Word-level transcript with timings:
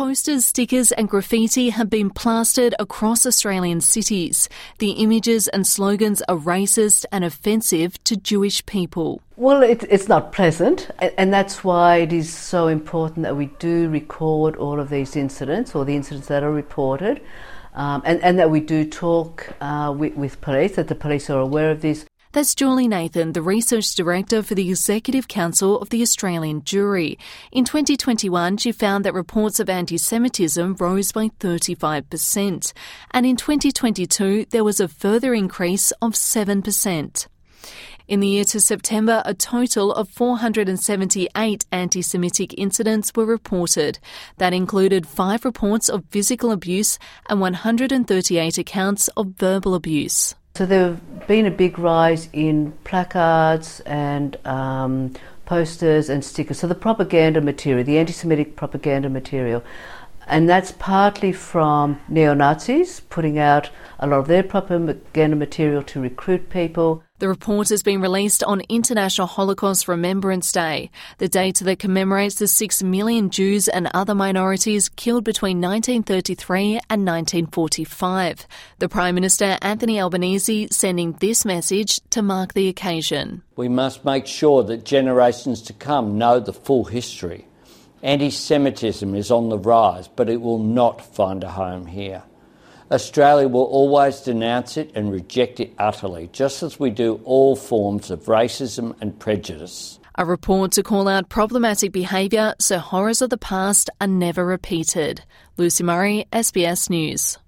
Posters, 0.00 0.46
stickers, 0.46 0.92
and 0.92 1.10
graffiti 1.10 1.68
have 1.68 1.90
been 1.90 2.08
plastered 2.08 2.74
across 2.78 3.26
Australian 3.26 3.82
cities. 3.82 4.48
The 4.78 4.92
images 4.92 5.46
and 5.46 5.66
slogans 5.66 6.22
are 6.26 6.38
racist 6.38 7.04
and 7.12 7.22
offensive 7.22 8.02
to 8.04 8.16
Jewish 8.16 8.64
people. 8.64 9.20
Well, 9.36 9.62
it, 9.62 9.84
it's 9.90 10.08
not 10.08 10.32
pleasant, 10.32 10.90
and 11.18 11.34
that's 11.34 11.62
why 11.64 11.96
it 11.96 12.14
is 12.14 12.32
so 12.32 12.66
important 12.66 13.24
that 13.24 13.36
we 13.36 13.50
do 13.58 13.90
record 13.90 14.56
all 14.56 14.80
of 14.80 14.88
these 14.88 15.16
incidents 15.16 15.74
or 15.74 15.84
the 15.84 15.96
incidents 15.96 16.28
that 16.28 16.42
are 16.42 16.50
reported. 16.50 17.20
Um, 17.74 18.00
and, 18.06 18.22
and, 18.24 18.38
that 18.38 18.50
we 18.50 18.60
do 18.60 18.88
talk 18.88 19.52
uh, 19.60 19.94
with, 19.96 20.14
with 20.14 20.40
police, 20.40 20.76
that 20.76 20.88
the 20.88 20.94
police 20.94 21.28
are 21.28 21.38
aware 21.38 21.70
of 21.70 21.82
this. 21.82 22.06
That's 22.32 22.54
Julie 22.54 22.86
Nathan, 22.86 23.32
the 23.32 23.42
Research 23.42 23.92
Director 23.96 24.40
for 24.44 24.54
the 24.54 24.68
Executive 24.68 25.26
Council 25.26 25.80
of 25.80 25.90
the 25.90 26.00
Australian 26.00 26.62
Jewry. 26.62 27.18
In 27.50 27.64
2021, 27.64 28.56
she 28.58 28.70
found 28.70 29.04
that 29.04 29.14
reports 29.14 29.58
of 29.58 29.68
anti 29.68 29.98
Semitism 29.98 30.76
rose 30.78 31.10
by 31.10 31.30
35%. 31.40 32.72
And 33.10 33.26
in 33.26 33.34
2022, 33.34 34.46
there 34.50 34.62
was 34.62 34.78
a 34.78 34.86
further 34.86 35.34
increase 35.34 35.90
of 36.00 36.12
7%. 36.12 37.26
In 38.06 38.20
the 38.20 38.28
year 38.28 38.44
to 38.44 38.60
September, 38.60 39.22
a 39.24 39.34
total 39.34 39.92
of 39.92 40.08
478 40.08 41.66
anti 41.72 42.00
Semitic 42.00 42.54
incidents 42.56 43.10
were 43.16 43.26
reported. 43.26 43.98
That 44.38 44.52
included 44.52 45.04
five 45.04 45.44
reports 45.44 45.88
of 45.88 46.04
physical 46.10 46.52
abuse 46.52 46.96
and 47.28 47.40
138 47.40 48.56
accounts 48.56 49.08
of 49.16 49.34
verbal 49.36 49.74
abuse. 49.74 50.36
So 50.60 50.66
there 50.66 50.88
have 50.88 51.26
been 51.26 51.46
a 51.46 51.50
big 51.50 51.78
rise 51.78 52.28
in 52.34 52.72
placards 52.84 53.80
and 53.86 54.36
um, 54.46 55.14
posters 55.46 56.10
and 56.10 56.22
stickers. 56.22 56.58
So 56.58 56.66
the 56.66 56.74
propaganda 56.74 57.40
material, 57.40 57.82
the 57.82 57.96
anti-Semitic 57.96 58.56
propaganda 58.56 59.08
material, 59.08 59.64
and 60.26 60.48
that's 60.48 60.72
partly 60.72 61.32
from 61.32 62.00
neo 62.08 62.34
Nazis 62.34 63.00
putting 63.00 63.38
out 63.38 63.70
a 63.98 64.06
lot 64.06 64.20
of 64.20 64.28
their 64.28 64.42
propaganda 64.42 65.36
material 65.36 65.82
to 65.82 66.00
recruit 66.00 66.48
people. 66.50 67.02
The 67.18 67.28
report 67.28 67.68
has 67.68 67.82
been 67.82 68.00
released 68.00 68.42
on 68.42 68.62
International 68.70 69.26
Holocaust 69.26 69.88
Remembrance 69.88 70.52
Day, 70.52 70.90
the 71.18 71.28
date 71.28 71.58
that 71.58 71.78
commemorates 71.78 72.36
the 72.36 72.48
six 72.48 72.82
million 72.82 73.28
Jews 73.28 73.68
and 73.68 73.90
other 73.92 74.14
minorities 74.14 74.88
killed 74.88 75.24
between 75.24 75.60
1933 75.60 76.80
and 76.88 77.06
1945. 77.06 78.46
The 78.78 78.88
Prime 78.88 79.14
Minister 79.14 79.58
Anthony 79.60 80.00
Albanese 80.00 80.68
sending 80.70 81.12
this 81.20 81.44
message 81.44 82.00
to 82.08 82.22
mark 82.22 82.54
the 82.54 82.68
occasion. 82.68 83.42
We 83.54 83.68
must 83.68 84.06
make 84.06 84.26
sure 84.26 84.62
that 84.64 84.86
generations 84.86 85.60
to 85.62 85.74
come 85.74 86.16
know 86.16 86.40
the 86.40 86.54
full 86.54 86.84
history 86.84 87.46
Anti 88.02 88.30
Semitism 88.30 89.14
is 89.14 89.30
on 89.30 89.50
the 89.50 89.58
rise, 89.58 90.08
but 90.08 90.30
it 90.30 90.40
will 90.40 90.58
not 90.58 91.04
find 91.14 91.44
a 91.44 91.50
home 91.50 91.86
here. 91.86 92.22
Australia 92.90 93.46
will 93.46 93.64
always 93.64 94.20
denounce 94.20 94.76
it 94.76 94.90
and 94.94 95.12
reject 95.12 95.60
it 95.60 95.74
utterly, 95.78 96.28
just 96.32 96.62
as 96.62 96.80
we 96.80 96.90
do 96.90 97.20
all 97.24 97.54
forms 97.54 98.10
of 98.10 98.24
racism 98.24 98.96
and 99.00 99.18
prejudice. 99.18 99.98
A 100.16 100.24
report 100.24 100.72
to 100.72 100.82
call 100.82 101.08
out 101.08 101.28
problematic 101.28 101.92
behaviour 101.92 102.54
so 102.58 102.78
horrors 102.78 103.22
of 103.22 103.30
the 103.30 103.38
past 103.38 103.90
are 104.00 104.06
never 104.06 104.44
repeated. 104.44 105.22
Lucy 105.56 105.84
Murray, 105.84 106.26
SBS 106.32 106.90
News. 106.90 107.38